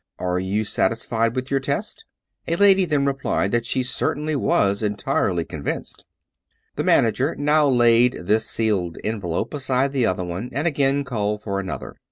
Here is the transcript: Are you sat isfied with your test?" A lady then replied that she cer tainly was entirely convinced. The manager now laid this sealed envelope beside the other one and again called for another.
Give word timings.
Are 0.17 0.39
you 0.39 0.63
sat 0.63 0.89
isfied 0.91 1.35
with 1.35 1.51
your 1.51 1.59
test?" 1.59 2.05
A 2.47 2.55
lady 2.55 2.85
then 2.85 3.05
replied 3.05 3.51
that 3.51 3.67
she 3.67 3.83
cer 3.83 4.15
tainly 4.15 4.35
was 4.35 4.81
entirely 4.81 5.45
convinced. 5.45 6.05
The 6.75 6.83
manager 6.83 7.35
now 7.37 7.67
laid 7.67 8.13
this 8.19 8.49
sealed 8.49 8.97
envelope 9.03 9.51
beside 9.51 9.91
the 9.93 10.07
other 10.07 10.23
one 10.23 10.49
and 10.53 10.65
again 10.65 11.03
called 11.03 11.43
for 11.43 11.59
another. 11.59 11.97